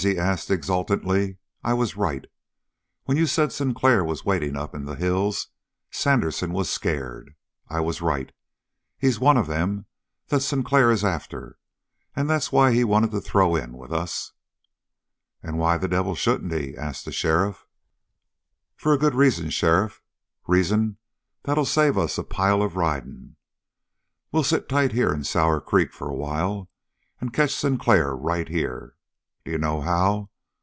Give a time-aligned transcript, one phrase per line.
[0.03, 1.37] he asked exultantly.
[1.63, 2.25] "I was right.
[3.03, 5.49] When you said Sinclair was waiting up there in the hills,
[5.91, 7.35] Sandersen was scared.
[7.69, 8.31] I was right.
[8.97, 9.85] He's one of them
[10.29, 11.59] that Sinclair is after,
[12.15, 14.31] and that's why he wanted to throw in with us!"
[15.43, 17.67] "And why the devil shouldn't he?" asked the sheriff.
[18.75, 20.01] "For a good reason, sheriff,
[20.47, 20.97] reason
[21.43, 23.35] that'll save us a pile of riding.
[24.31, 26.71] We'll sit tight here in Sour Creek for a while
[27.19, 28.95] and catch Sinclair right here.
[29.43, 30.29] D'you know how?